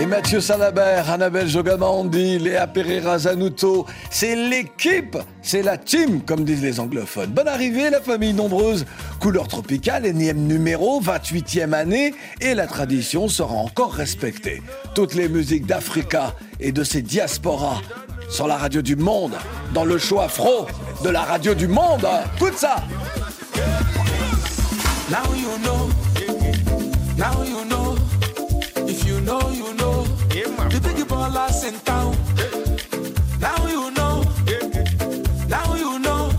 [0.00, 6.62] Et Mathieu Salabert, Annabelle Jogamandi, Léa Pereira Zanuto, c'est l'équipe, c'est la team, comme disent
[6.62, 7.30] les anglophones.
[7.30, 8.86] Bonne arrivée, la famille nombreuse.
[9.18, 14.62] Couleur tropicale, énième numéro, 28e année, et la tradition sera encore respectée.
[14.94, 17.80] Toutes les musiques d'Africa et de ses diasporas
[18.30, 19.34] sur la radio du monde,
[19.74, 20.68] dans le show afro
[21.02, 22.06] de la radio du monde.
[22.54, 22.76] Ça!
[27.18, 27.88] Now you know.
[29.00, 30.02] If you know, you know.
[30.70, 32.16] The big ballers in town.
[33.38, 34.24] Now you know.
[35.46, 36.32] Now you know.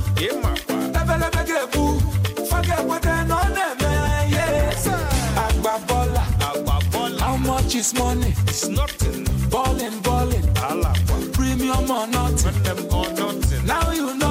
[0.92, 1.72] Never let me get.
[2.50, 3.78] Forget what they know them,
[4.30, 4.88] yes.
[5.44, 7.20] Agba baller.
[7.20, 8.34] How much is money?
[8.48, 9.24] It's nothing.
[9.50, 10.44] Ballin', ballin'.
[11.32, 12.54] Premium or nothing.
[12.54, 13.66] When them or nothing.
[13.66, 14.29] Now you know.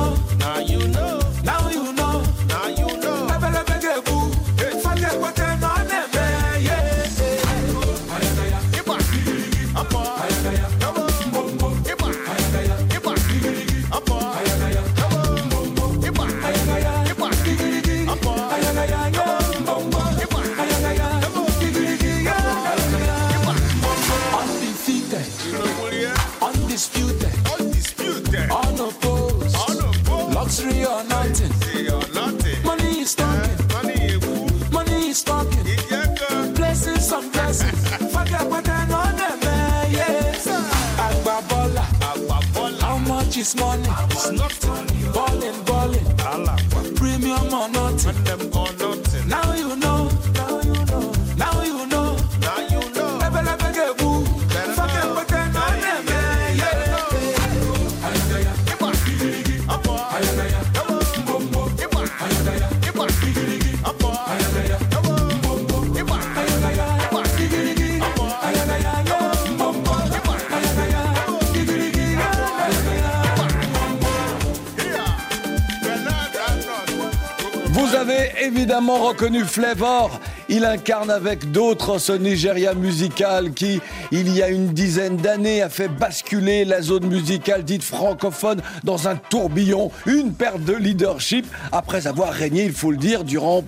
[79.18, 80.20] Reconnu Flavor.
[80.48, 83.80] Il incarne avec d'autres ce Nigeria musical qui,
[84.12, 89.08] il y a une dizaine d'années, a fait basculer la zone musicale dite francophone dans
[89.08, 93.64] un tourbillon, une perte de leadership, après avoir régné, il faut le dire, durant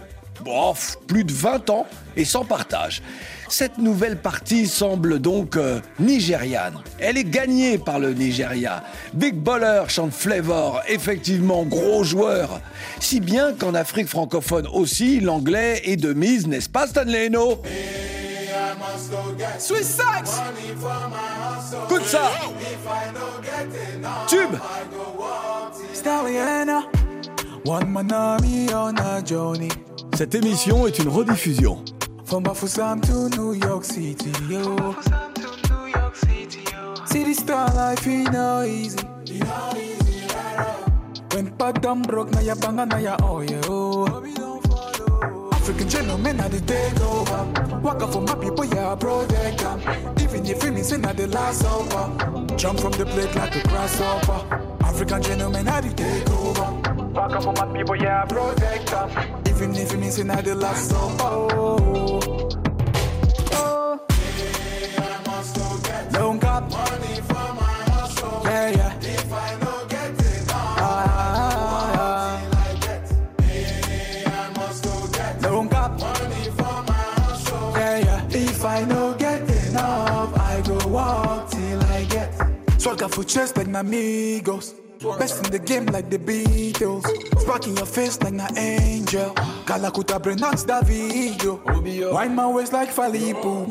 [1.09, 3.03] plus de 20 ans et sans partage.
[3.51, 6.75] Cette nouvelle partie semble donc euh, nigériane.
[7.01, 8.85] Elle est gagnée par le Nigeria.
[9.13, 12.61] Big Baller chante Flavor, effectivement gros joueur.
[13.01, 17.61] Si bien qu'en Afrique francophone aussi, l'anglais est de mise, n'est-ce pas Stanley Eno?
[19.59, 20.41] Swiss Sax.
[21.89, 22.31] Écoute ça
[24.29, 24.57] Tube
[25.93, 26.83] Stalliona.
[27.67, 28.95] One man army on
[32.33, 32.55] a journey.
[32.57, 33.01] Cette émission est une rediffusion.
[33.01, 34.95] From Bafusam to New York City, yo.
[37.07, 38.99] City star life ain't no easy.
[41.35, 44.07] When Padam broke, now ya banga, now ya oh yo.
[45.53, 47.45] African gentlemen, now they take over.
[47.83, 49.81] Walk up for my people, yeah, protect them.
[50.21, 52.57] Even if you miss not the last supper.
[52.57, 54.61] Jump from the plate like a grasshopper.
[54.85, 56.71] African gentlemen, how they take over.
[57.13, 59.40] Walk up for my people, yeah, protect them.
[59.61, 60.91] You miss not the last.
[60.95, 61.19] Oh.
[63.53, 64.01] Oh.
[66.71, 68.41] Money for my hustle.
[68.45, 68.97] Yeah, yeah.
[69.03, 70.81] If I don't get it, ah,
[75.43, 77.73] don't got money for my hustle.
[77.77, 78.29] Yeah, yeah.
[78.31, 82.33] If I don't get enough, I go walk till I get.
[83.27, 84.80] Chest like my amigos.
[85.01, 87.07] Best in the game like the Beatles.
[87.41, 89.35] Spark in your face like an angel.
[90.21, 91.55] Brain knocks that video.
[92.13, 93.67] Wind my waist like Falipu.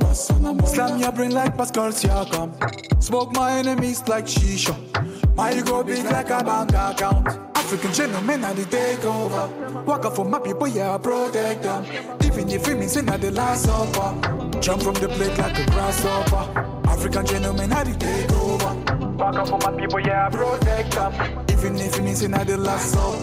[0.66, 2.50] Slam your brain like Pascal Siakam.
[3.04, 4.76] Smoke my enemies like Shisha.
[5.36, 7.28] My go big like a bank account.
[7.56, 9.86] African gentlemen are the takeover.
[9.86, 11.86] Walk up for my people, yeah, I protect them.
[12.24, 14.60] Even if it means not the last supper.
[14.60, 16.90] Jump from the plate like a grasshopper.
[16.90, 18.89] African gentlemen are the takeover.
[19.20, 21.14] Back up for my people, yeah, I protect them.
[21.52, 22.16] Even if you need
[22.48, 22.96] the last.
[22.98, 23.20] Oh.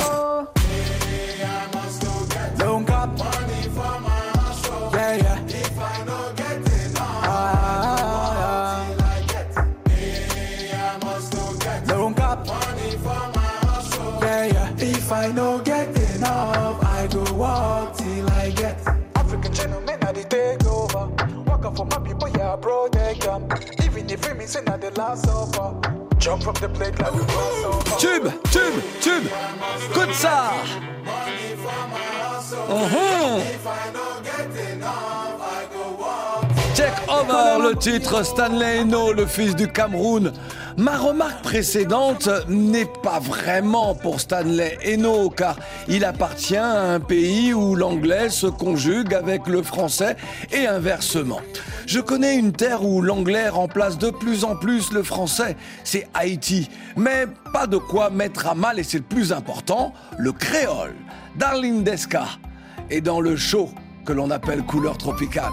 [0.00, 0.48] oh.
[0.58, 1.44] Hey,
[2.02, 2.10] go
[2.58, 2.88] Don't.
[2.88, 4.90] Money for my hustle.
[4.92, 5.44] Yeah, yeah.
[5.46, 7.00] If I don't get it, no.
[7.02, 7.22] Ah,
[7.62, 7.94] ah,
[8.34, 9.90] ah, ah.
[9.90, 11.86] Hey, I must go get
[12.44, 14.18] Money for my hustle.
[14.22, 14.74] Yeah, yeah.
[14.78, 18.76] If I don't get enough, I go walk till I get.
[19.14, 21.06] African gentlemen, I take over.
[21.46, 22.11] Walk up for my people.
[22.52, 23.50] I protect them.
[23.50, 25.80] Um, even if we missing at the last supper.
[26.18, 29.30] Jump from the plate like we pass Tube, tube, tube.
[29.94, 30.10] Good.
[30.10, 30.60] Uh
[32.92, 33.40] -huh.
[36.82, 40.32] Check over le titre, Stanley Eno, le fils du Cameroun.
[40.76, 45.54] Ma remarque précédente n'est pas vraiment pour Stanley Eno, car
[45.86, 50.16] il appartient à un pays où l'anglais se conjugue avec le français
[50.50, 51.40] et inversement.
[51.86, 56.68] Je connais une terre où l'anglais remplace de plus en plus le français, c'est Haïti.
[56.96, 60.96] Mais pas de quoi mettre à mal, et c'est le plus important, le créole.
[61.36, 62.24] Darling Desca
[62.90, 63.70] est dans le show
[64.04, 65.52] que l'on appelle couleur tropicale.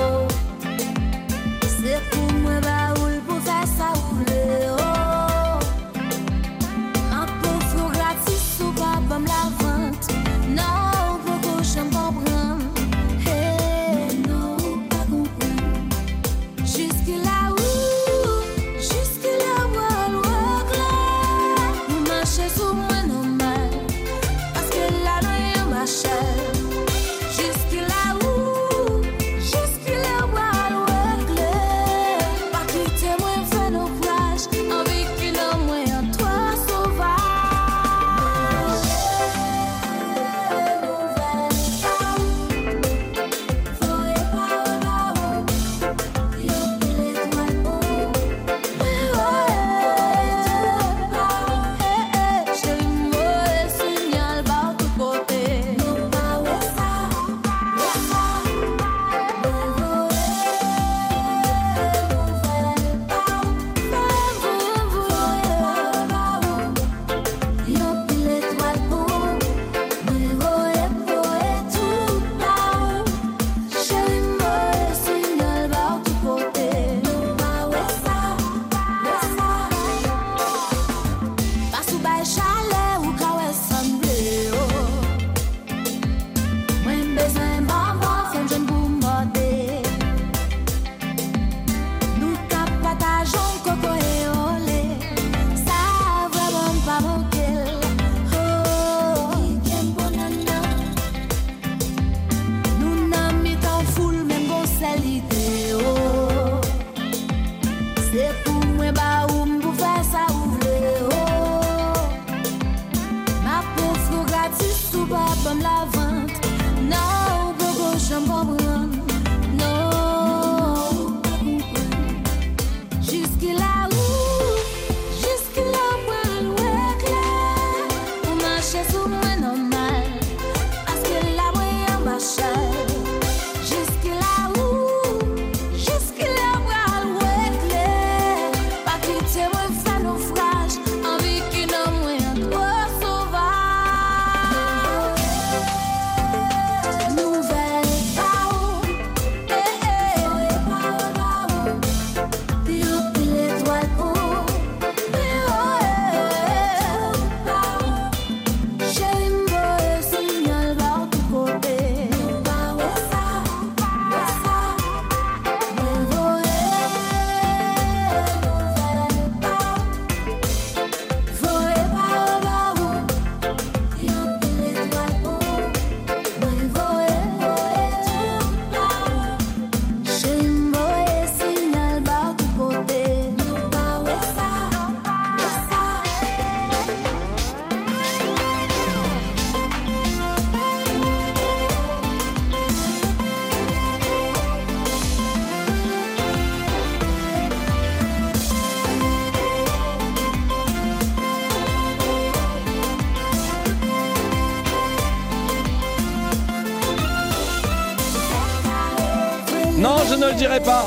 [210.63, 210.85] pas.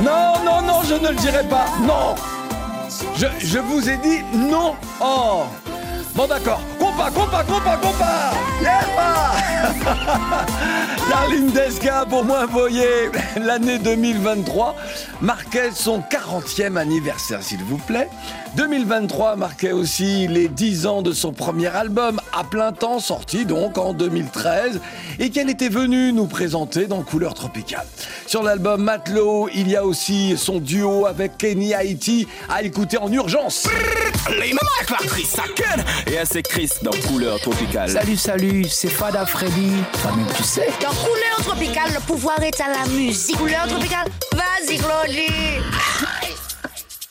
[0.00, 1.66] Non, non, non, je ne le dirai pas.
[1.80, 2.14] Non.
[3.16, 4.74] Je, vous ai dit non.
[5.00, 5.44] Oh.
[6.14, 6.60] Bon d'accord.
[6.78, 8.32] Compa, compa, compa, compa.
[8.60, 8.80] Yeah
[11.08, 13.10] Darlene Desca pour moi, voyez,
[13.40, 14.76] l'année 2023
[15.20, 18.08] marquait son 40e anniversaire, s'il vous plaît.
[18.56, 23.78] 2023 marquait aussi les 10 ans de son premier album, à plein temps, sorti donc
[23.78, 24.80] en 2013,
[25.18, 27.86] et qu'elle était venue nous présenter dans Couleur Tropicale.
[28.32, 33.12] Sur l'album Matelot, il y a aussi son duo avec Kenny Haiti à écouter en
[33.12, 33.68] urgence.
[36.06, 37.90] Et c'est Chris dans Couleur Tropicale.
[37.90, 39.74] Salut, salut, c'est Fada Freddy.
[40.00, 40.66] Toi-même, tu sais.
[40.80, 43.36] Dans Couleur Tropicale, le pouvoir est à la musique.
[43.36, 45.60] Couleur Tropicale, vas-y, Claudie.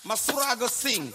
[0.04, 1.12] Masura go sing.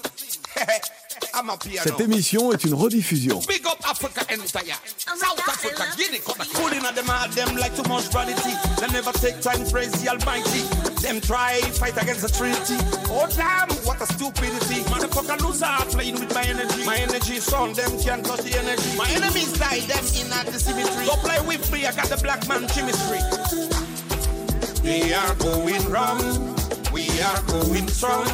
[1.37, 1.83] I'm a piano.
[1.85, 3.41] Cette émission est une rediffusion.
[3.47, 4.81] Big up Africa entire.
[4.97, 6.21] South Africa, Guinea.
[6.55, 8.57] Fooling at them hard, them like too much vanity.
[8.81, 10.65] They never take time to praise the Almighty.
[11.03, 12.81] Them try fight against the Trinity.
[13.13, 14.81] Oh damn, what a stupidity.
[14.89, 16.87] Motherfucker loser playing with my energy.
[16.87, 18.97] My energy is on them can't touch the energy.
[18.97, 21.05] My enemies die, them in at the cemetery.
[21.05, 23.21] Don't play with me, I got the black man chemistry.
[24.81, 26.25] They are going wrong,
[26.93, 28.25] we are going strong.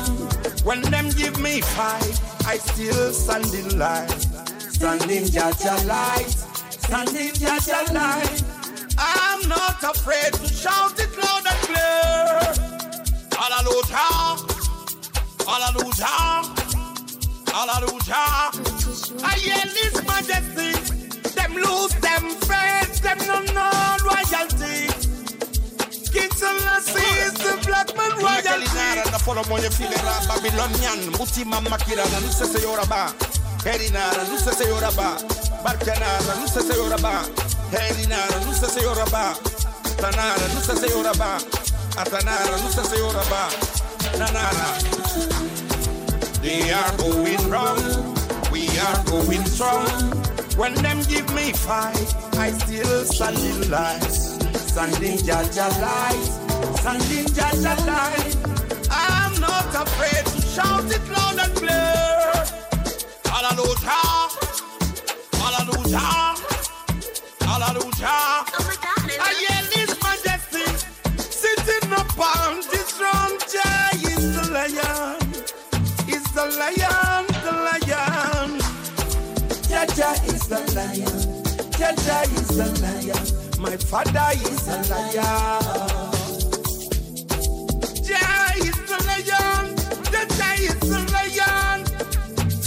[0.62, 4.08] When them give me fight, I still stand in line.
[4.58, 6.28] Standing Jaja light,
[6.70, 8.42] standing Jaja light.
[8.98, 12.68] I'm not afraid to shout it loud and clear.
[13.38, 14.36] Hallelujah,
[15.46, 16.42] hallelujah,
[17.52, 18.26] hallelujah.
[19.24, 20.72] I hear this majesty.
[21.34, 25.01] Them lose them faith, them no know royalty.
[26.12, 28.68] King Selassie is the black man royalty.
[29.10, 31.08] na follow mo filera Babylonian.
[31.16, 33.14] Muti mama kira na nusa se yoraba
[33.64, 35.16] Herina na nusa se yoraba
[35.64, 37.24] Barkana na nusa se yoraba
[37.72, 39.34] Herina na nusa se yoraba
[39.96, 41.40] Tanara nusa se yoraba
[41.96, 43.48] Atanara nusa se yoraba
[44.20, 44.68] Nanara.
[46.42, 47.80] They are going wrong.
[48.52, 49.88] We are going strong.
[50.58, 57.74] When them give me fight I still stand in line Standing Jaja light Standing Jaja
[57.86, 58.52] light
[58.90, 62.44] I'm not afraid to shout it loud and clear.
[63.24, 64.28] Hallelujah,
[65.32, 66.36] hallelujah,
[67.40, 68.44] hallelujah.
[69.18, 70.68] I hear this majesty
[71.18, 73.38] sitting upon this throne.
[73.50, 75.32] Jah is the lion,
[76.08, 78.60] is the lion, the lion.
[79.70, 81.18] Jaja is the lion,
[81.72, 83.41] Jaja is the lion.
[83.62, 85.62] My father is a lion.
[88.02, 89.76] Jah is the lion.
[90.10, 91.86] The Jah is the lion.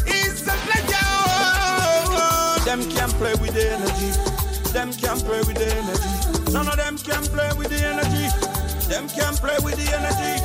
[0.07, 1.35] Is the lion.
[2.63, 4.09] Them can't play with the energy.
[4.71, 6.53] Them can't play with the energy.
[6.53, 8.29] None of them can play with the energy.
[8.87, 10.39] Them can play with the energy.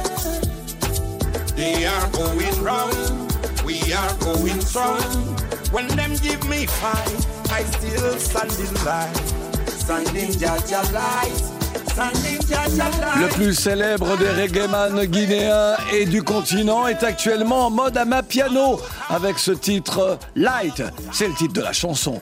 [1.54, 2.96] They are going round.
[3.64, 5.00] We are going strong.
[5.70, 9.29] When them give me fight, I still stand in line.
[13.16, 19.40] Le plus célèbre des reggaeman guinéens et du continent est actuellement en mode amapiano avec
[19.40, 20.80] ce titre Light.
[21.12, 22.20] C'est le titre de la chanson.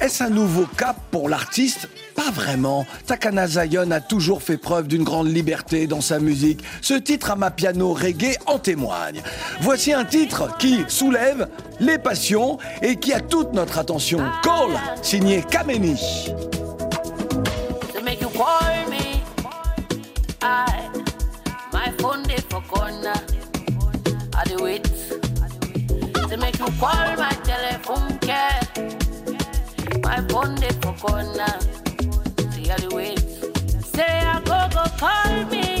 [0.00, 1.90] Est-ce un nouveau cap pour l'artiste?
[2.16, 2.86] Pas vraiment.
[3.06, 6.64] Takana Zion a toujours fait preuve d'une grande liberté dans sa musique.
[6.80, 9.20] Ce titre amapiano reggae en témoigne.
[9.60, 11.48] Voici un titre qui soulève
[11.80, 14.20] les passions et qui a toute notre attention.
[14.42, 16.00] Call, signé Kameni.
[26.80, 28.60] Call my telephone care.
[30.02, 31.54] My phone dey for corner.
[32.52, 33.18] See I dey wait.
[33.94, 35.73] Say I go go call me.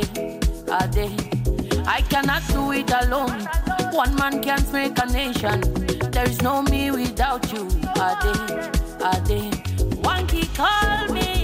[0.00, 1.86] Did, I did.
[1.86, 3.48] I cannot do it alone.
[3.92, 5.60] One man can't make a nation.
[6.12, 7.66] There is no me without you.
[7.96, 8.70] Ade,
[9.02, 9.96] Ade.
[10.04, 11.37] One key call me.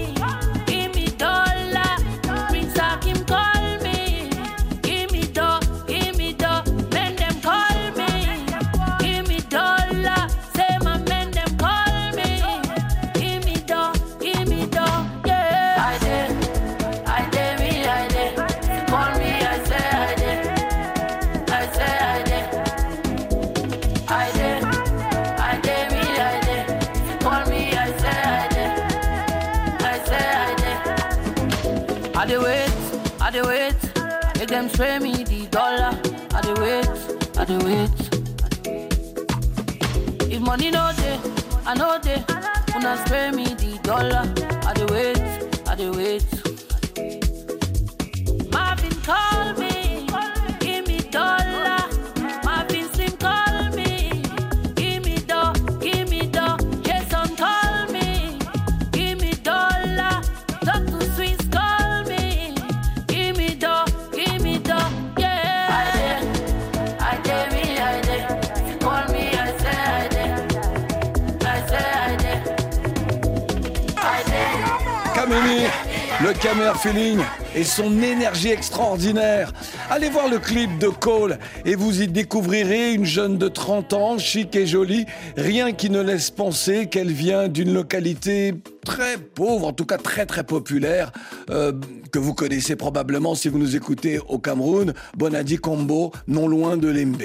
[34.54, 35.90] Them spray me the dollar.
[36.32, 36.88] I dey wait,
[37.38, 37.90] I dey wait.
[40.32, 41.18] If money no dey,
[41.66, 42.22] I know dey.
[42.76, 44.22] Una spray me the dollar.
[44.68, 45.18] I dey wait,
[45.68, 46.24] I dey wait.
[48.52, 49.33] Marvin call
[76.44, 77.20] Camer Feeling
[77.54, 79.50] et son énergie extraordinaire.
[79.88, 84.18] Allez voir le clip de Cole et vous y découvrirez une jeune de 30 ans,
[84.18, 85.06] chic et jolie,
[85.38, 88.52] rien qui ne laisse penser qu'elle vient d'une localité
[88.84, 91.10] très pauvre, en tout cas très très populaire,
[91.50, 91.72] euh,
[92.12, 96.88] que vous connaissez probablement si vous nous écoutez au Cameroun, Bonadi Combo, non loin de
[96.88, 97.22] Lembe.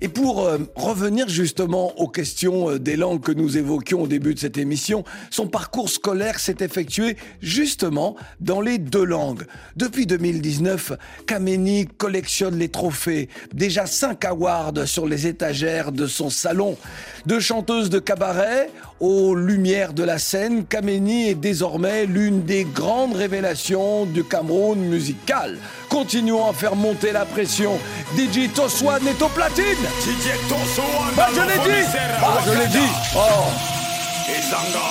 [0.00, 4.34] Et pour euh, revenir justement aux questions euh, des langues que nous évoquions au début
[4.34, 9.44] de cette émission, son parcours scolaire s'est effectué justement dans les deux langues.
[9.76, 10.92] Depuis 2019,
[11.26, 16.76] Kameni collectionne les trophées, déjà 5 awards sur les étagères de son salon.
[17.26, 18.70] De chanteuse de cabaret
[19.00, 25.56] aux lumières de la scène, Kameni est désormais l'une des grandes révélations du Cameroun musical.
[25.88, 27.78] Continuons à faire monter la pression.
[28.16, 29.64] DJ Toswan est au platine
[30.00, 31.86] DJ Toswan Bah, je l'ai dit
[32.22, 33.20] Ah, je l'ai dit Oh
[34.30, 34.90] Ezanga,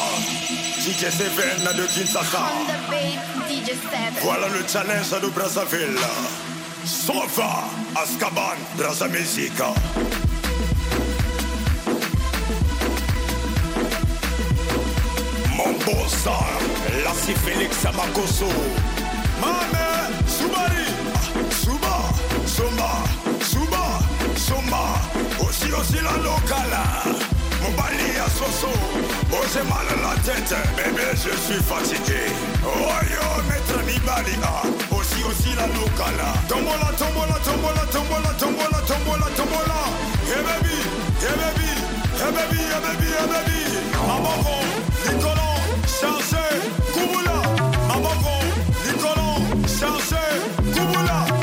[0.80, 2.44] DJ Seven de Kinshasa.
[4.22, 5.98] Voilà le challenge de Brazzaville.
[6.86, 7.64] Sova,
[7.96, 9.54] Azkaban, Brazza Music.
[15.86, 16.38] Bossa,
[17.04, 18.48] Lassi Félix Amakoso.
[19.42, 19.88] Mame,
[20.28, 20.88] Soubari,
[21.52, 21.96] Souba,
[22.46, 22.92] Soma,
[23.42, 24.00] Souba,
[24.36, 24.84] Soma.
[25.40, 26.78] Aussi, aussi la locale.
[27.62, 28.72] Mon bali à Soso.
[29.32, 32.22] Oh, j'ai mal à la tête, bébé, je suis fatigué.
[32.64, 32.70] Oh,
[33.10, 34.36] yo, maître Nibali.
[34.44, 34.64] ah.
[34.96, 36.24] Aussi, aussi la locale.
[36.48, 39.80] Tombola, tombola, tombola, tombola, tombola, tombola, tombola.
[40.28, 40.78] Hey, baby,
[41.20, 41.70] hey, baby,
[42.20, 43.60] hey, baby, hey, baby, hey, baby.
[44.08, 44.56] Mamoko,
[45.06, 45.43] Nicolon,
[46.04, 46.46] Chargé,
[46.92, 47.38] Kubula.
[47.88, 48.36] Mamoko,
[48.86, 50.26] Nicolon, Chargé,
[50.74, 51.43] Kubula.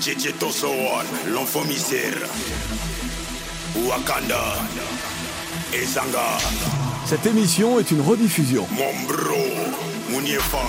[0.00, 2.16] Tchétché Tosowan, l'enfant misère.
[3.86, 4.42] Wakanda.
[5.74, 6.38] Ezanga.
[7.04, 8.66] Cette émission est une rediffusion.
[8.70, 9.44] Mon bro,
[10.08, 10.62] Mouniéfa,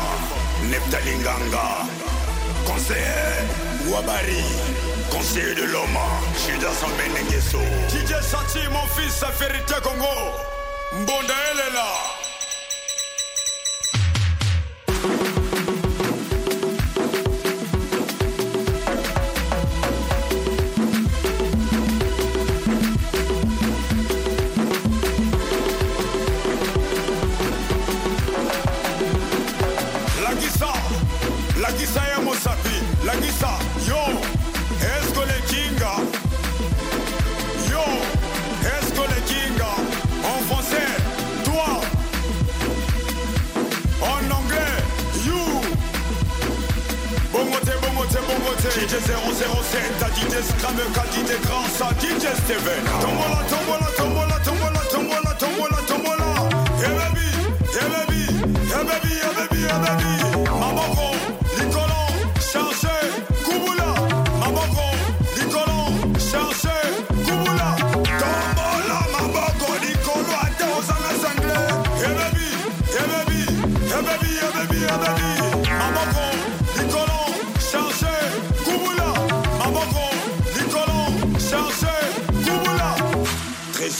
[0.70, 1.86] Neptalinganga,
[2.65, 3.48] conseiller,
[3.88, 4.44] Wabari,
[5.10, 5.98] conseiller de l'homme,
[6.38, 7.60] Chida Sambenengeso.
[7.88, 10.06] DJ Sachi, mon fils, sa vérité Congo.
[10.94, 12.20] Mbonda, elle est là.
[50.82, 51.89] Dit des scram, qu'a dit des grands, ça
[52.46, 53.90] Steven.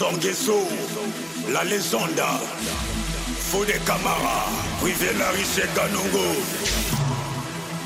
[0.02, 0.68] Trésor Guesso,
[1.52, 2.24] la légende.
[3.52, 4.48] Fodé Camara,
[4.80, 6.26] Privé Larishe Ganongo.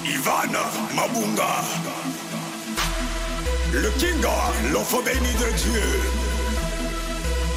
[0.05, 0.55] Ivan
[0.95, 1.43] Mabunga.
[3.73, 4.29] Le Kinga,
[4.71, 5.99] l'enfant béni de Dieu.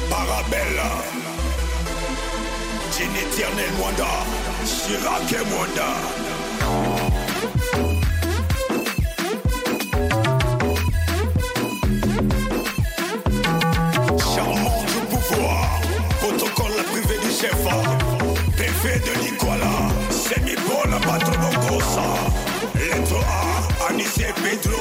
[0.09, 0.91] Parabella.
[2.91, 4.25] Jean éternel Mwanda.
[4.65, 6.28] Chirac et Mwanda.
[17.39, 17.71] Shefa
[18.57, 19.93] PV de Nicolas.
[20.11, 22.03] Semi Paul Patronokosa
[22.75, 24.77] Lettre A Anissé Pedro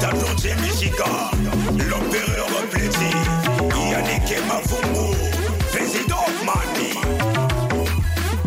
[0.00, 1.30] Tano Jemijiga
[1.88, 3.10] L'opéreur Pléti
[3.92, 5.14] Yannick Mavumbu
[5.70, 6.98] Président Mani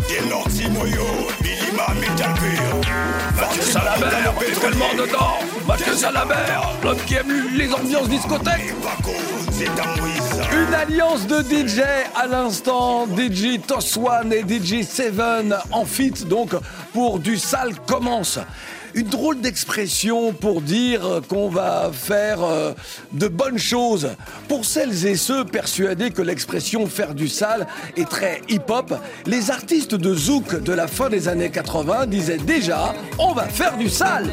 [0.10, 1.33] Delorti Moyo
[3.62, 5.40] Salabert, on est tellement dedans.
[5.68, 8.74] Mathieu Salabert, l'homme qui aime les ambiances discothèques.
[10.52, 11.82] Une alliance de DJ
[12.16, 16.52] à l'instant, DJ Toss One et DJ Seven en fit donc
[16.94, 18.40] pour du sale commence.
[18.96, 22.74] Une drôle d'expression pour dire qu'on va faire euh,
[23.12, 24.10] de bonnes choses.
[24.48, 27.66] Pour celles et ceux persuadés que l'expression faire du sale
[27.98, 28.94] est très hip-hop,
[29.26, 33.78] les artistes de zouk de la fin des années 80 disaient déjà on va faire
[33.78, 34.30] du sale.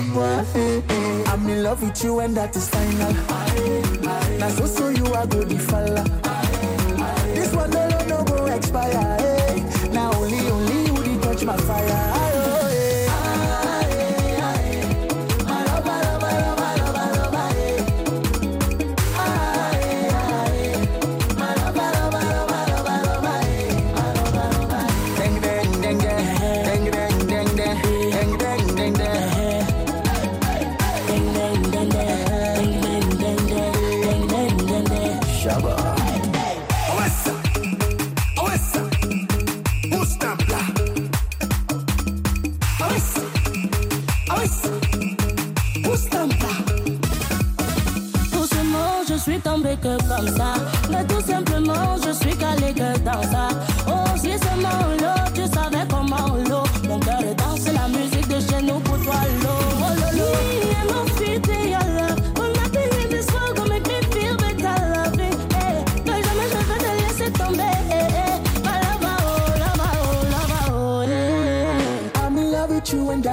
[0.00, 3.12] I'm in love with you and that is final.
[4.38, 6.04] Now so so you are good, fella.
[7.34, 9.16] This one alone no go expire.
[9.20, 9.88] eh.
[9.92, 12.07] Now only, only you touch my fire.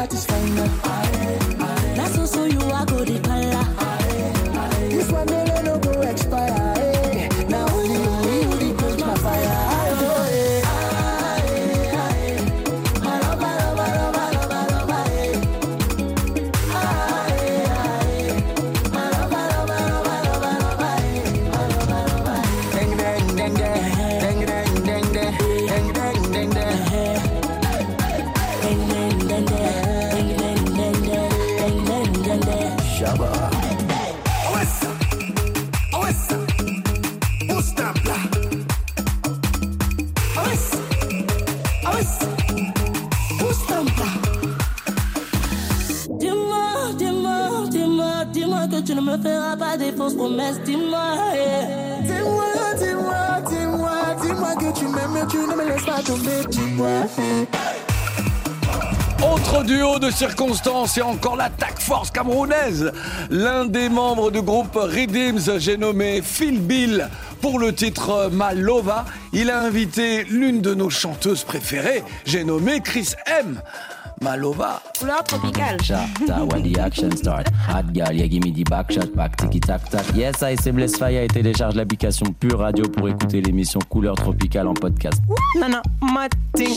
[0.05, 1.04] satisfying that I
[59.23, 62.91] Autre duo de circonstances et encore l'attaque force camerounaise.
[63.29, 67.09] L'un des membres du groupe Redeems, j'ai nommé Phil Bill
[67.41, 69.05] pour le titre Malova.
[69.33, 73.61] Il a invité l'une de nos chanteuses préférées, j'ai nommé Chris M.
[74.21, 74.81] Malova.
[74.99, 75.81] Couleur tropicale.
[75.83, 76.07] Shot,
[76.51, 77.47] when the action start.
[77.67, 80.05] Hot girl, yeah, give me the back shot, back tiki tac tac.
[80.15, 84.67] Yes, I c'est Bless Fire et télécharge l'application Pure Radio pour écouter l'émission Couleur Tropicale
[84.67, 85.21] en podcast.
[85.59, 85.81] Non, non,
[86.13, 86.73] Martin.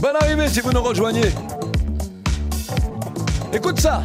[0.00, 1.30] Bonne arrivée si vous nous rejoignez.
[3.52, 4.02] Écoute ça.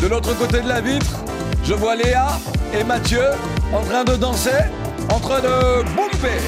[0.00, 1.20] De l'autre côté de la vitre,
[1.64, 2.28] je vois Léa
[2.72, 3.24] et Mathieu
[3.74, 4.64] en train de danser,
[5.10, 6.40] en train de boumper.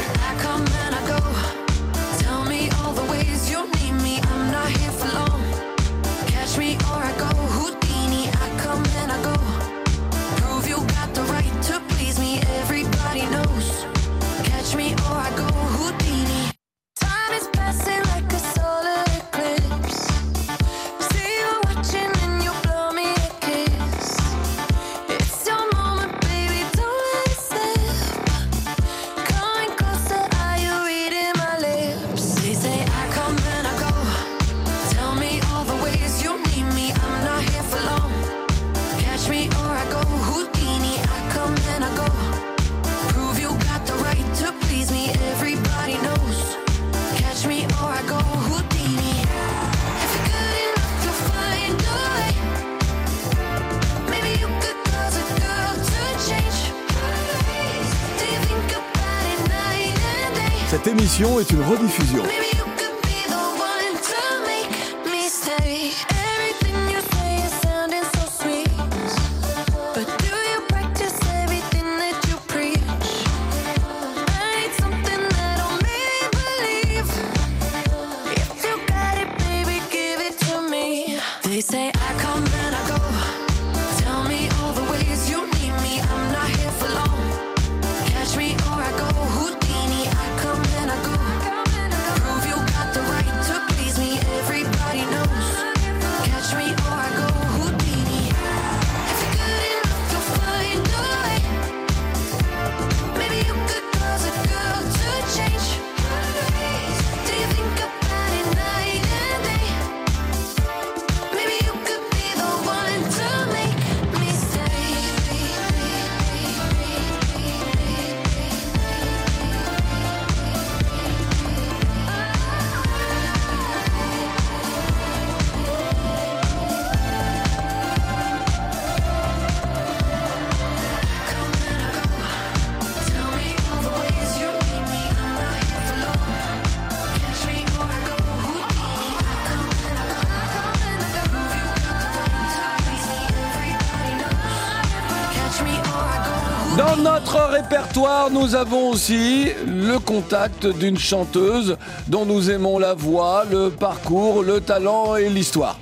[148.31, 151.77] Nous avons aussi le contact d'une chanteuse
[152.09, 155.79] dont nous aimons la voix, le parcours, le talent et l'histoire.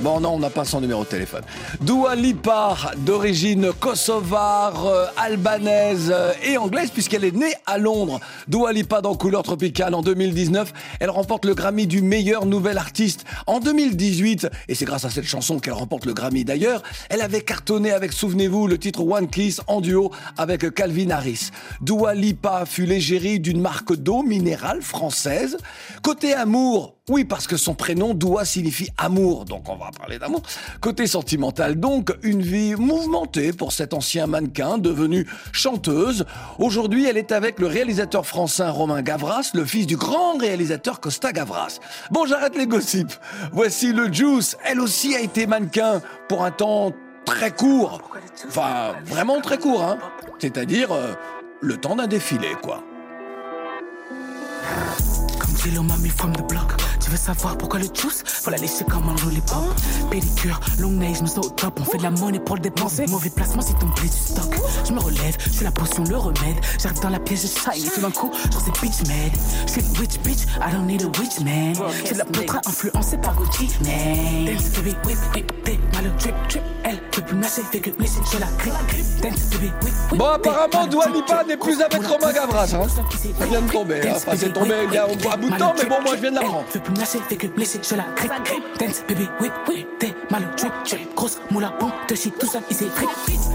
[0.00, 1.42] Bon, non, on n'a pas son numéro de téléphone.
[1.80, 8.20] Dua Lipa, d'origine kosovare, euh, albanaise euh, et anglaise, puisqu'elle est née à Londres.
[8.46, 10.72] Dua Lipa dans Couleur Tropicale en 2019.
[11.00, 14.48] Elle remporte le Grammy du meilleur nouvel artiste en 2018.
[14.68, 16.84] Et c'est grâce à cette chanson qu'elle remporte le Grammy d'ailleurs.
[17.10, 21.50] Elle avait cartonné avec, souvenez-vous, le titre One Kiss en duo avec Calvin Harris.
[21.80, 25.56] Dua Lipa fut l'égérie d'une marque d'eau minérale française.
[26.02, 30.42] Côté amour, oui, parce que son prénom Doua signifie amour, donc on va parler d'amour.
[30.80, 36.24] Côté sentimental, donc, une vie mouvementée pour cet ancien mannequin devenue chanteuse.
[36.58, 41.32] Aujourd'hui, elle est avec le réalisateur français Romain Gavras, le fils du grand réalisateur Costa
[41.32, 41.78] Gavras.
[42.10, 43.14] Bon, j'arrête les gossips.
[43.52, 44.56] Voici le Juice.
[44.64, 46.92] Elle aussi a été mannequin pour un temps
[47.24, 48.02] très court.
[48.46, 49.98] Enfin, vraiment très court, hein.
[50.38, 51.14] C'est-à-dire euh,
[51.60, 52.82] le temps d'un défilé, quoi.
[56.16, 56.87] From the block.
[57.08, 58.22] Tu veux savoir pourquoi le juice?
[58.26, 59.64] Faut la laisser comme un lollipop.
[60.10, 61.80] Pédicure, long nails, nous au top.
[61.80, 63.06] On fait de la monnaie pour le dépenser.
[63.06, 64.54] Mauvais placement si ton blé du stock.
[64.86, 66.58] Je me relève, je suis la potion, le remède.
[66.78, 67.86] J'arrive dans la pièce, je shine.
[67.86, 68.92] Et tout d'un coup, genre c'est bitch.
[69.66, 71.74] Je suis une witch bitch, I don't need a witch man.
[72.04, 74.44] C'est de la poudre influencée par Gucci man.
[74.44, 76.62] Dance baby, whip, whip, whip, mal le drip, drip.
[76.84, 79.20] Elle peut plus nager, fait que laisser, je la grippe, grippe.
[79.22, 80.18] Dance baby, whip, whip.
[80.18, 81.48] Bon, apparemment, mal le Dua drip, Lipa drip.
[81.48, 82.74] n'est plus avec Romain Gavras.
[82.74, 82.86] Hein.
[83.38, 84.06] Ça vient de tomber.
[84.06, 84.12] hein.
[84.16, 86.30] Enfin, c'est tombé il y a un bout de temps, mais bon, moi, je viens
[86.32, 86.64] de l'apprendre.
[86.98, 88.64] Lâcher, fait que blesser, je la grippe, grippe.
[88.80, 91.14] Dance, baby, whip, whip, t'es mal au drip, drip.
[91.14, 93.08] Grosse moula, bon, de shit, tout ça, il s'est fric.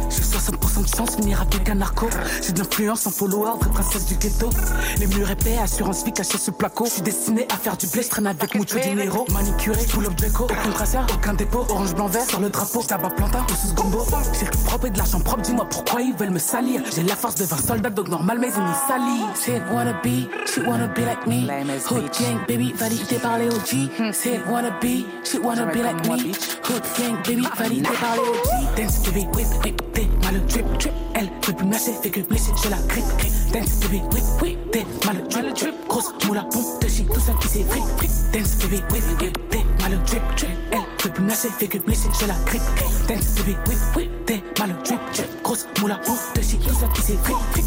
[0.09, 2.07] J'ai 60% de chance, finir avec un narco.
[2.41, 4.49] J'ai de l'influence, un follower, vraie princesse du ghetto.
[4.97, 6.85] Les murs épais, assurance vie cachée sous placo.
[6.85, 9.25] Je suis destiné à faire du blé, traîne avec mucho dinero.
[9.33, 11.65] Manicuré, full up Draco, aucun brassard, aucun dépôt.
[11.69, 12.81] Orange, blanc, vert, sur le drapeau.
[12.83, 14.05] Tabac plantain, ou sous gombo.
[14.39, 16.81] J'ai le propre et de l'argent propre, dis-moi pourquoi ils veulent me salir.
[16.95, 19.43] J'ai la force de 20 soldats, donc normal, mais ils me salissent.
[19.43, 21.43] Said wanna be, she wanna be like me.
[21.89, 24.13] Hood gang, baby, validé par les OG.
[24.13, 26.33] Said wanna be, she wanna be like me.
[26.63, 28.75] Hood gang, baby, validé par les OG.
[28.75, 30.93] Dance, baby, whip, whip, t'es mal au drip, drip.
[31.15, 33.33] Elle veut plus lâcher, fait que blesser, je la grippe, grippe.
[33.53, 35.75] Dance, baby, whip, whip, t'es mal au drip, drip.
[35.87, 38.11] Grosse moula, bon, de shit, tout ça qui s'est fric, fric.
[38.33, 40.49] Dance, baby, whip, whip, t'es mal au drip, drip.
[40.71, 43.07] Elle veut plus lâcher, fait que blesser, je la grippe, grippe.
[43.07, 45.43] Dance, baby, whip, whip, t'es mal au drip, drip.
[45.43, 47.65] Grosse moula, bon, de shit, tout ça qui s'est fric, fric.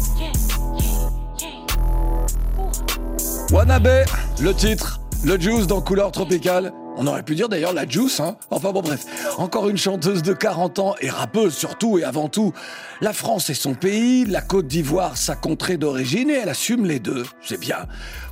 [3.51, 4.03] Wanabe,
[4.41, 6.73] le titre, le Juice dans couleur tropicale.
[6.99, 8.37] On aurait pu dire d'ailleurs la Juice, hein.
[8.49, 9.05] Enfin bon bref,
[9.37, 12.53] encore une chanteuse de 40 ans et rappeuse surtout et avant tout.
[13.01, 16.99] La France est son pays, la Côte d'Ivoire sa contrée d'origine et elle assume les
[16.99, 17.23] deux.
[17.41, 17.85] C'est bien.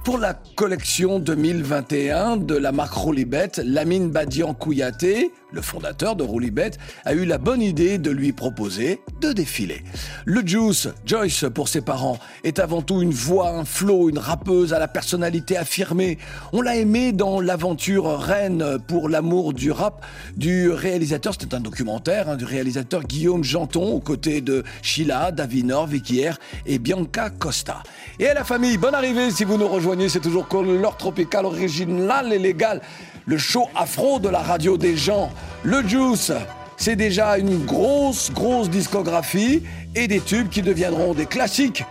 [0.06, 6.72] Pour la collection 2021 de la marque Roulibet, Lamine Badian Kouyaté, le fondateur de Roulibet,
[7.06, 9.82] a eu la bonne idée de lui proposer de défiler.
[10.26, 14.74] Le Juice, Joyce pour ses parents, est avant tout une voix, un flow, une rappeuse
[14.74, 16.20] à la personnalité affirmée.
[16.54, 20.06] On l'a aimé dans l'aventure Reine pour l'amour du rap
[20.38, 25.88] du réalisateur, c'était un documentaire, hein, du réalisateur Guillaume Janton aux côtés de Sheila, Davinor,
[25.88, 26.22] Vicky
[26.68, 27.82] et Bianca Costa.
[28.20, 32.34] Et à la famille, bonne arrivée si vous nous rejoignez, c'est toujours Color Tropical original
[32.34, 32.82] et légal,
[33.26, 35.32] le show afro de la radio des gens.
[35.64, 36.32] Le Juice,
[36.78, 39.64] c'est déjà une grosse, grosse discographie
[39.96, 41.84] et des tubes qui deviendront des classiques.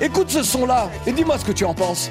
[0.00, 2.10] Écoute ce son-là et dis-moi ce que tu en penses.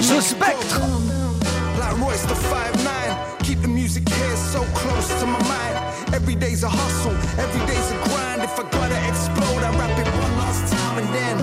[0.00, 0.80] It Spectre.
[3.54, 3.54] Go.
[3.54, 6.14] Like Royce the 5'9, keep the music here so close to my mind.
[6.14, 8.42] Every day's a hustle, every day's a grind.
[8.42, 11.36] If I gotta explode, I rap it one last time and then.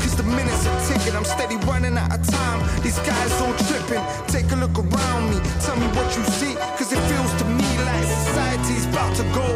[0.00, 2.82] Cause the minutes are ticking, I'm steady running out of time.
[2.82, 6.54] These guys all tripping, take a look around me, tell me what you see.
[6.78, 9.46] Cause it feels to me like society's about to go.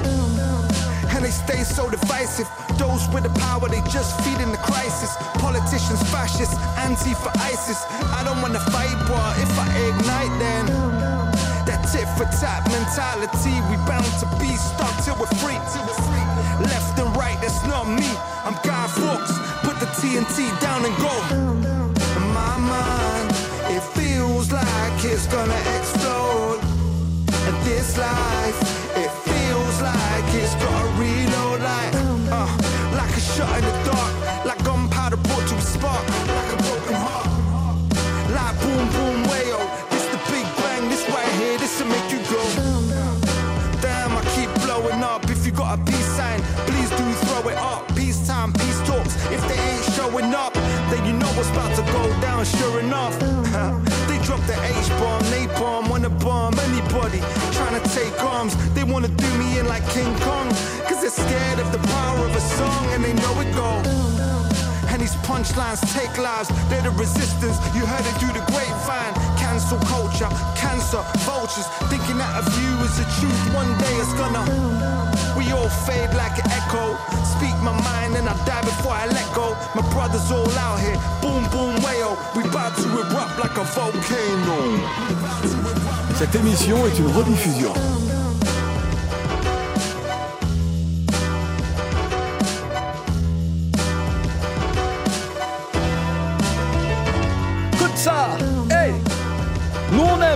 [1.10, 2.48] And they stay so divisive.
[2.78, 5.16] Those with the power, they just feeding the crisis.
[5.42, 7.84] Politicians, fascists, anti for ISIS.
[8.14, 10.99] I don't wanna fight, but if I ignite, then
[11.88, 15.58] tit for tat mentality, we bound to be stuck till we're free.
[15.72, 16.26] Till we're free.
[16.64, 18.08] Left and right, that's not me.
[18.44, 19.34] I'm Guy Fawkes.
[19.64, 21.14] Put the TNT down and go.
[22.18, 23.30] In my mind,
[23.76, 26.60] it feels like it's gonna explode.
[27.46, 28.58] And this life,
[28.96, 31.92] it feels like it's gotta reload like,
[32.30, 32.50] uh,
[32.96, 33.89] like a shot in the dark,
[44.98, 45.30] up.
[45.30, 47.86] If you got a peace sign, please do throw it up.
[47.94, 49.14] Peace time, peace talks.
[49.30, 50.52] If they ain't showing up,
[50.90, 52.44] then you know what's about to go down.
[52.44, 53.18] Sure enough,
[54.08, 57.20] they drop the H bomb, napalm, wanna bomb anybody
[57.52, 58.54] trying to take arms.
[58.74, 60.48] They wanna do me in like King Kong,
[60.88, 63.70] cause they're scared of the power of a song and they know it go.
[64.90, 67.56] And these punchlines take lives, they're the resistance.
[67.76, 69.14] You heard it through the grapevine.
[69.70, 73.54] Cancel culture, cancer, vultures, thinking that a view is the truth.
[73.54, 74.42] One day it's gonna.
[75.38, 76.98] We all fade like an echo.
[77.22, 79.54] Speak my mind and I die before I let go.
[79.76, 82.18] My brothers all out here, boom boom wayo.
[82.34, 84.58] We about to erupt like a volcano.
[86.16, 87.72] Cette émission est une rediffusion.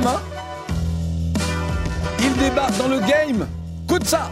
[0.03, 0.21] Hein.
[2.19, 3.47] Il débarque dans le game.
[3.85, 4.29] Écoute ça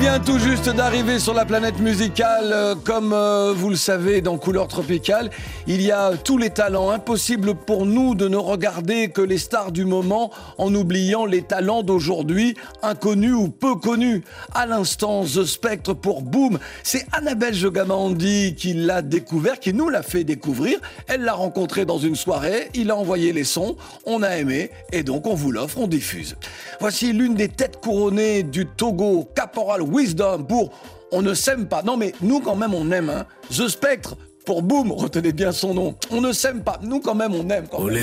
[0.00, 2.52] vient tout juste d'arriver sur la planète musicale.
[2.54, 5.28] Euh, Comme euh, vous le savez, dans Couleur Tropicale,
[5.66, 6.88] il y a tous les talents.
[6.88, 11.82] Impossible pour nous de ne regarder que les stars du moment en oubliant les talents
[11.82, 14.24] d'aujourd'hui, inconnus ou peu connus.
[14.54, 20.02] À l'instant, The Spectre pour Boom, c'est Annabelle Jogamandi qui l'a découvert, qui nous l'a
[20.02, 20.78] fait découvrir.
[21.08, 25.02] Elle l'a rencontré dans une soirée, il a envoyé les sons, on a aimé et
[25.02, 26.36] donc on vous l'offre, on diffuse.
[26.80, 30.70] Voici l'une des têtes couronnées du Togo, Caporal Wisdom pour
[31.12, 31.82] On ne s'aime pas.
[31.82, 33.10] Non mais nous quand même on aime.
[33.10, 33.26] Hein.
[33.50, 35.94] The Spectre pour Boom, retenez bien son nom.
[36.10, 36.78] On ne s'aime pas.
[36.82, 37.66] Nous quand même on aime.
[37.70, 37.94] Quand même.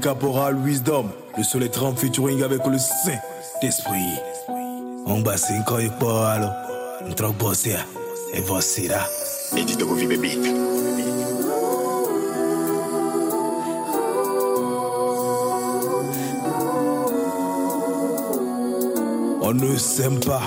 [0.00, 1.06] Caporal Wisdom.
[1.36, 4.20] Le soleil trempe featuring avec le Saint-Esprit.
[5.06, 6.46] On bat 5 ans et pas alo.
[7.06, 7.74] On troque bossé,
[8.32, 9.06] et voici là.
[9.56, 10.63] Et vie baby.
[19.54, 20.42] On ne s'aime pas.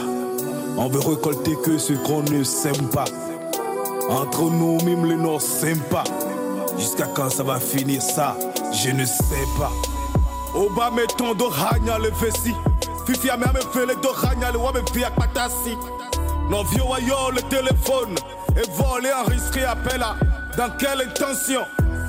[0.77, 3.05] On veut récolter que ce qu'on ne sème pas.
[4.09, 6.03] Entre nous, même les nord s'aiment pas.
[6.77, 8.35] Jusqu'à quand ça va finir ça,
[8.73, 9.71] je ne sais pas.
[10.53, 12.53] Oba mettons de ragna le vessi.
[13.05, 15.77] Fifi a même fait le de ragna le wame via patasi.
[16.49, 18.15] Non vieux wayo le téléphone.
[18.58, 20.17] Et voler en risque appel à.
[20.58, 21.62] Dans quelle intention?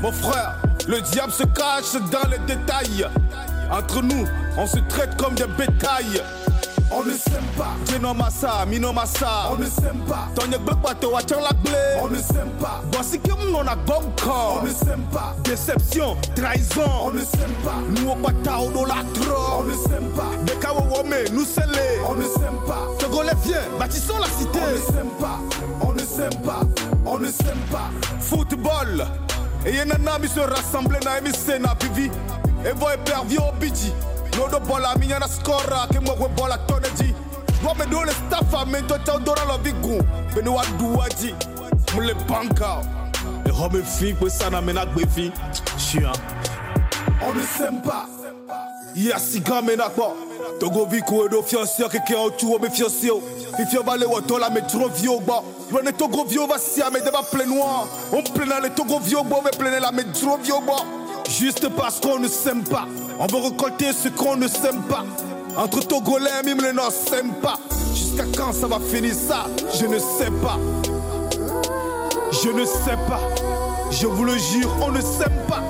[0.02, 0.56] Mon frère,
[0.88, 3.06] le diable se cache dans les détails.
[3.70, 4.26] Entre nous,
[4.56, 6.22] on se traite comme des bétails.
[6.90, 7.76] On ne s'aime pas.
[7.90, 9.50] Jeno massa, mino massa.
[9.52, 10.28] On ne s'aime pas.
[10.34, 11.76] Tonye bekwato wachang la ble.
[12.02, 12.82] On ne s'aime pas.
[12.92, 14.60] Voici que mon a bonko.
[14.60, 15.36] On ne s'aime pas.
[15.44, 16.90] Déception, trahison.
[17.02, 17.80] On ne s'aime pas.
[17.90, 19.60] Nous au patao do la trop.
[19.60, 20.30] On ne s'aime pas.
[20.46, 22.00] Bekawo wome, nous scellés.
[22.08, 22.86] On ne s'aime pas.
[22.98, 24.58] Togolais viens, bâtissons la cité.
[24.60, 25.38] On ne s'aime pas.
[25.80, 26.60] On ne s'aime pas.
[27.04, 27.90] On ne s'aime pas.
[28.20, 29.06] Football.
[29.66, 32.10] Et y'en a nami se rassembler na emise na vivi.
[32.64, 33.92] Et voye pervio bidji.
[34.38, 37.12] Nodo bola minya na skora ke mo we bola toneji.
[37.64, 39.98] Wa me do le staff a me to ta dora lo bigu.
[40.32, 41.34] Be no wa duwaji.
[41.94, 42.80] Mo le banka.
[43.44, 45.32] E ho me fi pe sana me na gbe fi.
[47.20, 48.06] On ne s'aime pas.
[48.94, 50.14] Ya siga me na po.
[50.60, 52.68] Togo vi ko do fiancé ke ke o tu o me
[54.28, 55.42] tola me trop vieux ba.
[55.72, 57.88] Rene Togo vieux va si a me deba plein noir.
[58.12, 60.97] On plein les Togo vieux bo me plein la me trop vieux ba.
[61.28, 62.86] Juste parce qu'on ne s'aime pas.
[63.18, 65.04] On veut récolter ce qu'on ne s'aime pas.
[65.56, 67.58] Entre Togolais et même les ne s'aiment pas.
[67.94, 69.46] Jusqu'à quand ça va finir ça?
[69.78, 70.58] Je ne sais pas.
[72.30, 73.20] Je ne sais pas,
[73.90, 75.62] je vous le jure, on ne s'aime pas.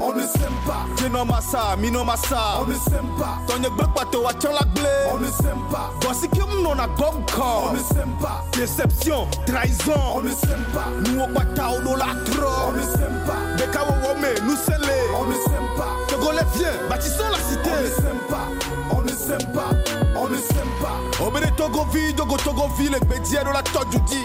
[0.00, 0.86] On ne s'aime pas.
[0.96, 2.60] Tino massa, mino massa.
[2.62, 3.38] On ne s'aime pas.
[3.46, 4.88] Tonye gbek pato wa tchan la gle.
[5.12, 5.90] On ne s'aime pas.
[6.02, 8.44] Voici que mon a gong On ne s'aime pas.
[8.52, 10.00] Déception, trahison.
[10.14, 10.86] On ne s'aime pas.
[11.10, 12.68] Nous la trop.
[12.68, 13.45] On ne s'aime pas.
[13.74, 15.10] Wome, nous scellés.
[15.18, 15.96] On ne s'aime pas.
[16.08, 17.70] Togolais viens, bâtissons la cité.
[17.70, 18.48] On ne s'aime pas.
[18.90, 19.70] On ne s'aime pas.
[20.16, 21.24] On ne s'aime pas.
[21.24, 24.24] Obédé Togovi, Dogo Togovi, les bédiers de la Todjoudi.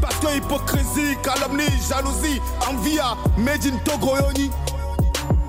[0.00, 2.98] Parce que hypocrisie, calomnie, jalousie, envie,
[3.38, 4.50] made in Togo yoni.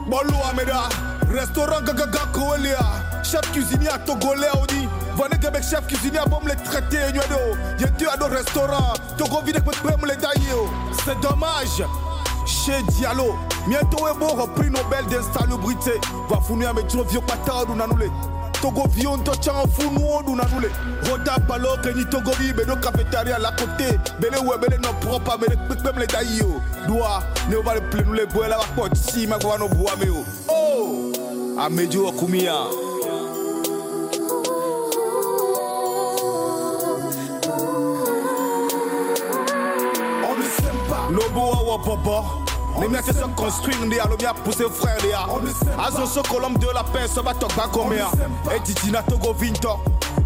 [0.07, 0.87] Bolo Ameda,
[1.33, 2.79] restaurant Gagaga Koelia,
[3.23, 4.87] chef cuisinier à Togolais Audi.
[5.17, 7.57] Venez Québec, chef cuisinier, bon les traiter, Nuado.
[7.79, 10.69] Y'a deux à nos restaurants, Togo vide peut prendre les daïos.
[11.03, 11.83] C'est dommage.
[12.47, 13.35] Chez Diallo,
[13.67, 15.91] bientôt est bon repris Nobel d'insalubrité.
[16.29, 18.09] Va fournir à mes vieux patard ou nanoulé.
[18.61, 20.69] Togo vion to chang funu odu nanoulé.
[21.09, 23.99] Roda palo kenyi Togo vi bedo cafétéria la côté.
[24.21, 26.61] Bele ouais bele non propre mais les même les daïos.
[26.87, 30.09] Doa, ne va le les bois la porte si ma no bois me
[30.49, 31.11] oh.
[31.59, 32.53] Amejo Okumia.
[41.37, 42.23] Lobo awa papa.
[42.81, 45.13] Les miens se sont construits, les allo mia poussé frère les
[45.83, 48.07] Azon so colombe de la paix, ça va toc ba combien.
[48.55, 49.79] Et Titina Togo Vinto.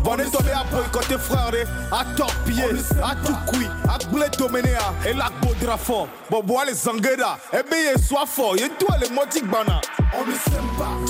[0.04, 1.52] Venez tomber à boycotter frère
[1.92, 2.64] à torpiller,
[3.04, 4.74] à tout cuit, à blé dominé
[5.06, 5.30] et la
[5.62, 6.08] drafo.
[6.30, 9.80] Bon bois les zangeda, et bien sois fort, et toi les motiques bana.
[10.14, 11.01] On ne s'aime pas.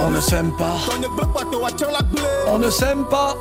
[0.00, 0.76] On ne s'aime pas.
[2.48, 3.36] On ne s'aime pas.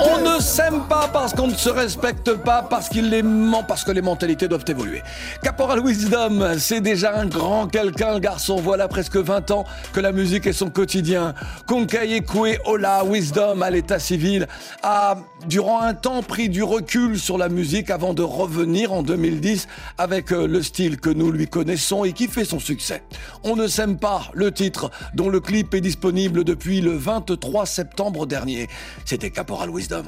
[0.00, 3.84] On ne s'aime pas parce qu'on ne se respecte pas, parce qu'il les ment, parce
[3.84, 5.02] que les mentalités doivent évoluer.
[5.42, 8.56] Caporal Wisdom, c'est déjà un grand quelqu'un, le garçon.
[8.56, 11.34] Voilà presque 20 ans que la musique est son quotidien.
[11.66, 14.46] Konkaye Kwe Ola Wisdom à l'état civil
[14.82, 19.68] a, durant un temps, pris du recul sur la musique avant de revenir en 2010
[19.96, 23.02] avec euh, le style que nous lui connaissons et qui fait son succès.
[23.44, 28.26] On ne s'aime pas, le titre, dont le clip est disponible depuis le 23 septembre
[28.26, 28.68] dernier.
[29.04, 30.04] C'était Caporal Wisdom.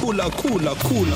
[0.00, 1.06] Cool, cool, cool.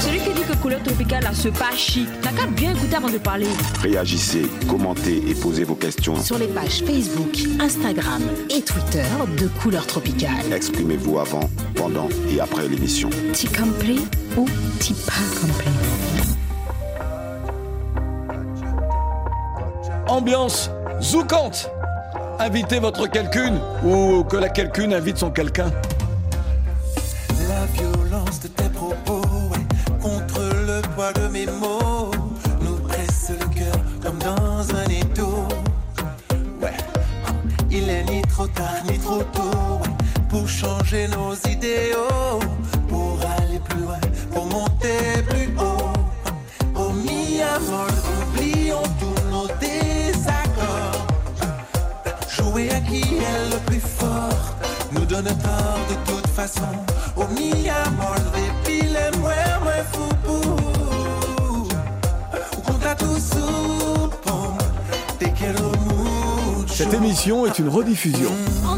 [0.00, 3.10] Celui qui dit que couleur tropicale a ce pas chic, t'as qu'à bien écouter avant
[3.10, 3.48] de parler.
[3.82, 6.20] Réagissez, commentez et posez vos questions.
[6.22, 9.04] Sur les pages Facebook, Instagram et Twitter
[9.38, 10.52] de Couleur Tropicale.
[10.52, 13.10] Exprimez-vous avant, pendant et après l'émission.
[13.32, 14.00] T'y compris
[14.36, 14.46] ou
[14.78, 15.70] t'y pas compris
[20.06, 20.70] Ambiance
[21.00, 21.70] zoukante.
[22.38, 25.70] Invitez votre quelqu'une ou que la quelqu'une invite son quelqu'un.
[27.48, 29.66] La violence de tes propos, ouais,
[30.00, 32.10] contre le poids de mes mots,
[32.60, 35.48] nous presse le cœur comme dans un étau.
[36.62, 36.76] Ouais,
[37.70, 39.42] il est ni trop tard ni trop tôt
[39.82, 39.90] ouais,
[40.28, 42.38] pour changer nos idéaux,
[42.88, 44.00] pour aller plus loin,
[44.32, 45.48] pour monter plus
[55.22, 56.68] donne tort de toute façon.
[57.16, 60.08] Oh mi amor, dépile moi, moi fou
[62.56, 64.56] Ou contra tu supon,
[65.18, 66.74] te quiero mucho.
[66.74, 68.30] Cette émission est une rediffusion.
[68.64, 68.76] On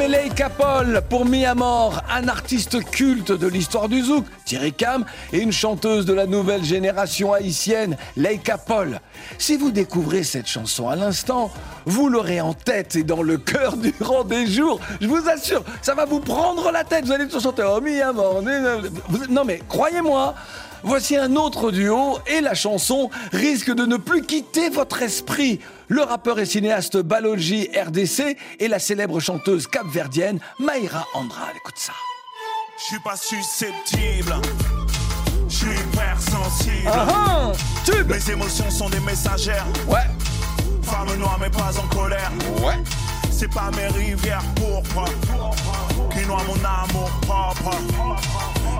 [0.00, 4.24] Et Leica Paul pour Mi Amor, un artiste culte de l'histoire du zouk.
[4.44, 9.00] Thierry Cam est une chanteuse de la nouvelle génération haïtienne, Leica Paul.
[9.38, 11.50] Si vous découvrez cette chanson à l'instant,
[11.86, 14.80] vous l'aurez en tête et dans le cœur durant des jours.
[15.00, 17.06] Je vous assure, ça va vous prendre la tête.
[17.06, 18.42] Vous allez toujours chanter Oh Mi Amor.
[19.08, 20.34] Vous- Non mais croyez-moi.
[20.86, 25.58] Voici un autre duo et la chanson risque de ne plus quitter votre esprit.
[25.88, 31.56] Le rappeur et cinéaste Balogi RDC et la célèbre chanteuse capverdienne Maïra Andrade.
[31.56, 31.92] Écoute ça.
[32.78, 34.36] Je suis pas susceptible.
[35.48, 36.88] Je suis hypersensible.
[36.88, 37.50] Ah
[38.06, 39.66] Mes émotions sont des messagères.
[39.88, 40.06] Ouais.
[40.82, 42.30] Femme noire mais pas en colère.
[42.64, 42.76] Ouais.
[43.38, 45.04] C'est pas mes rivières pourpres
[46.10, 47.76] qui noient mon amour propre.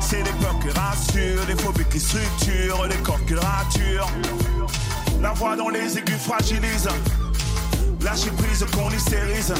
[0.00, 4.08] C'est des peurs qui rassurent, des phobies qui structurent, des corps qui raturent.
[5.20, 6.88] La voix dans les aigus fragilise.
[8.00, 9.52] Lâcher prise qu'on hystérise.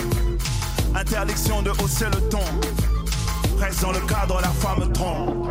[0.95, 2.45] Interdiction de hausser le ton.
[3.59, 5.47] Reste dans le cadre, la femme trompe.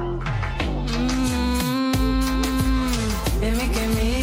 [3.42, 4.15] Kemi,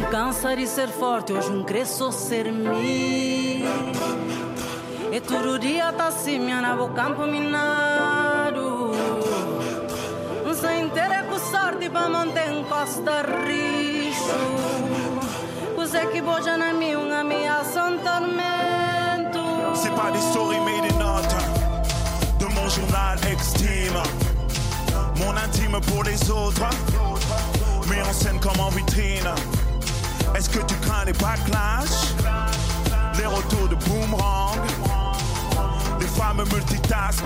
[0.00, 3.64] cansa de ser forte, hoje um cresço ser mim.
[5.12, 8.92] E todo dia tá assim, minha nabo campo minado.
[10.46, 14.82] Um sem inteira com sorte pra manter em costa richo.
[15.76, 19.42] Cos'è che bogia na mia, una mia son tormento.
[19.74, 20.24] C'est pas des
[20.64, 21.36] made in notes
[22.38, 24.02] de mon journal extime.
[25.16, 26.68] Mon intime pour les autres,
[27.90, 29.34] mis en scène comme en vitrine.
[30.34, 32.14] Est-ce que tu crains les backlash,
[33.18, 34.58] les retours de boomerang,
[36.00, 37.22] les femmes multitask,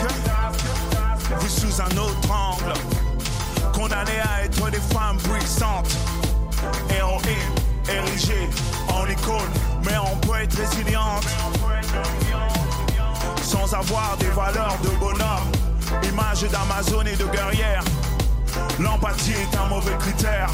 [1.40, 2.72] vues sous un autre angle,
[3.72, 5.96] condamnées à être des femmes puissantes,
[6.90, 7.54] héroïnes,
[7.88, 8.48] érigées
[8.88, 9.52] en icône,
[9.84, 11.26] mais on peut être résiliente
[13.42, 15.50] sans avoir des valeurs de bonhomme.
[16.02, 17.84] Image d'Amazon et de guerrière.
[18.80, 20.50] L'empathie est un mauvais critère.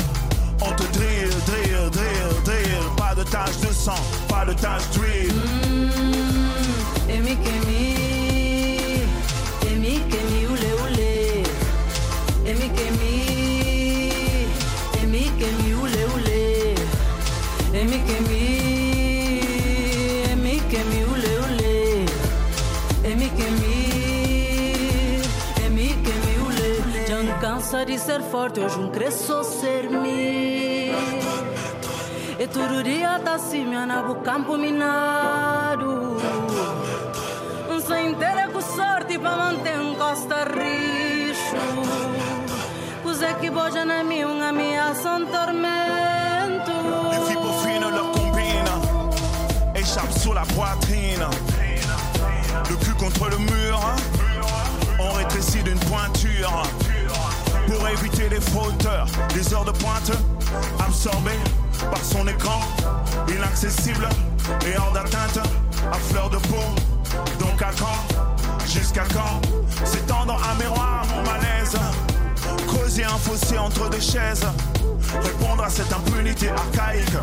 [0.64, 2.84] On te drill, drill, drill, drill.
[2.96, 5.32] Pas de tache de sang, pas de tache d'huile.
[7.08, 7.84] Emi kemi,
[9.70, 11.14] emi kemi ule ule,
[12.50, 13.14] emi kemi,
[15.02, 16.74] emi kemi ule ule,
[17.80, 18.44] emi kemi,
[20.32, 21.76] emi kemi ule ule,
[23.10, 23.78] emi kemi,
[25.66, 26.70] emi kemi ule.
[27.08, 30.51] Já não cansa de ser forte, hoje um cresço ser mim.
[32.42, 36.16] E todo dia tá assim, minha nabo campo minado.
[37.70, 41.56] Um sem inteira com sorte pra manter um costa richo.
[43.04, 46.72] Cos'è che bogia na mia, una mia son tormento.
[47.12, 48.10] Les fibres fines leur
[49.76, 51.24] échappent sous la poitrine.
[52.68, 53.78] Le cul contre le mur,
[54.98, 56.64] on rétrécit d'une pointure.
[57.68, 60.10] Pour éviter les fauteurs, les heures de pointe,
[60.80, 61.38] absorbées
[61.90, 62.60] par son écran,
[63.28, 64.08] inaccessible
[64.66, 65.38] et hors d'atteinte,
[65.90, 66.64] à fleur de peau.
[67.38, 68.22] Donc à quand
[68.66, 69.40] Jusqu'à quand
[69.84, 71.76] S'étendre un miroir, mon malaise?
[72.66, 74.46] Creuser un fossé entre deux chaises.
[75.22, 77.16] Répondre à cette impunité archaïque.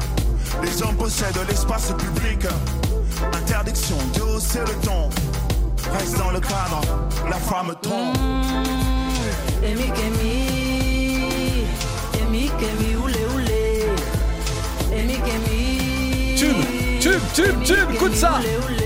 [0.61, 2.45] Les hommes possèdent l'espace public.
[3.33, 5.09] Interdiction de hausser le ton.
[5.97, 6.81] Reste dans le cadre,
[7.29, 8.17] la femme trompe.
[9.63, 9.91] Emi
[17.33, 18.39] Tube, tube, tube, écoute ça.
[18.41, 18.79] Ule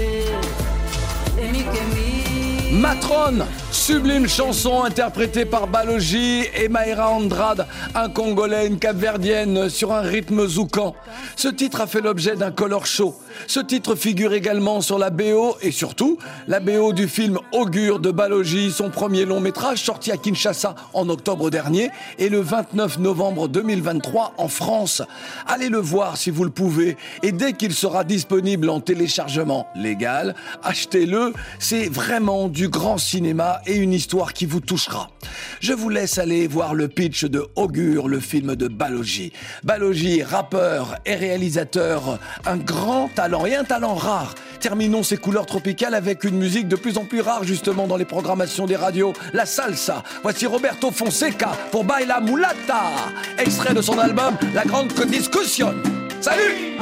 [3.84, 10.48] sublime chanson interprétée par Balogi et Maïra Andrade, un Congolais, une Capverdienne sur un rythme
[10.48, 10.96] zoukan.
[11.36, 13.14] Ce titre a fait l'objet d'un color show.
[13.46, 16.18] Ce titre figure également sur la BO et surtout
[16.48, 21.10] la BO du film Augure de Balogi, son premier long métrage sorti à Kinshasa en
[21.10, 25.02] octobre dernier et le 29 novembre 2023 en France.
[25.46, 30.36] Allez le voir si vous le pouvez et dès qu'il sera disponible en téléchargement légal,
[30.64, 31.34] achetez-le.
[31.60, 35.10] C'est vraiment du grand cinéma une histoire qui vous touchera.
[35.60, 39.32] Je vous laisse aller voir le pitch de Augure, le film de Balogi.
[39.64, 44.36] Balogi, rappeur et réalisateur, un grand talent et un talent rare.
[44.60, 48.06] Terminons ces couleurs tropicales avec une musique de plus en plus rare justement dans les
[48.06, 50.04] programmations des radios, la salsa.
[50.22, 52.84] Voici Roberto Fonseca pour Baila Mulata,
[53.38, 55.74] extrait de son album La Grande Discussion.
[56.22, 56.78] Salut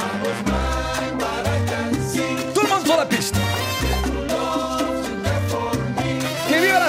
[2.54, 3.36] Tout le monde sur la piste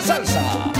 [0.05, 0.72] 赞赏。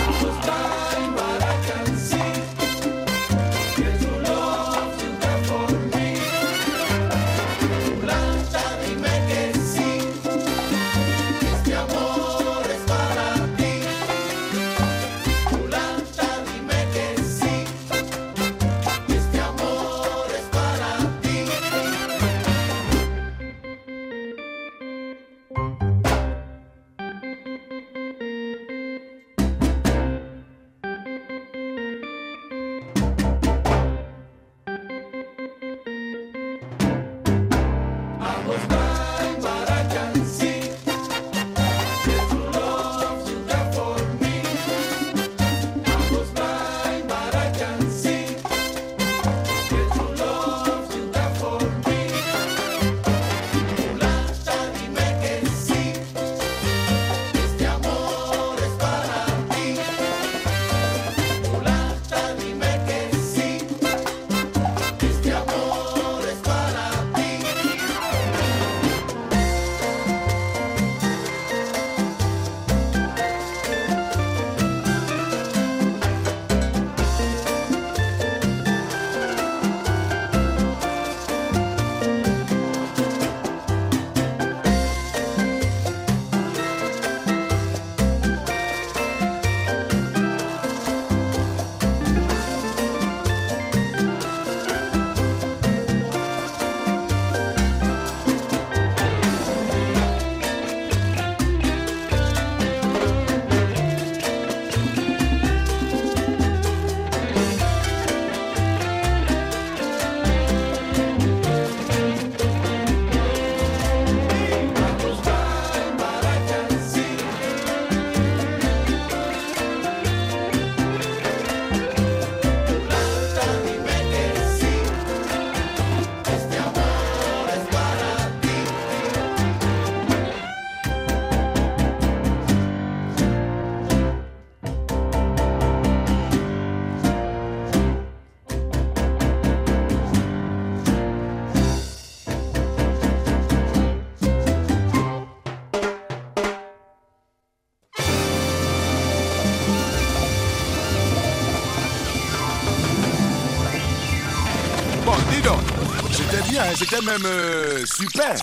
[156.94, 158.36] C'était même euh, super.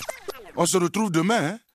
[0.55, 1.59] On se retrouve demain, hein.